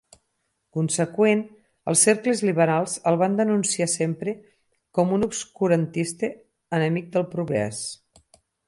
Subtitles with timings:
[0.77, 1.43] Conseqüent,
[1.93, 4.35] els cercles liberals el van denunciar sempre
[4.99, 6.35] com a un obscurantista
[6.81, 7.89] enemic del progrés.